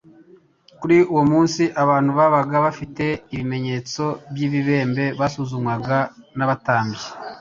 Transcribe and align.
Kuri 0.79 0.97
uwo 1.11 1.23
munsi 1.31 1.63
abantu 1.83 2.11
babaga 2.19 2.55
bafite 2.65 3.05
ibimenyetso 3.33 4.03
by'ibibembe 4.33 5.05
basuzumwaga 5.19 5.97
n'abatambyi. 6.37 7.03